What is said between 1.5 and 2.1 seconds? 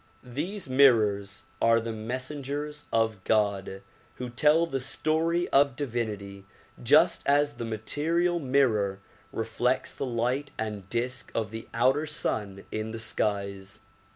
are the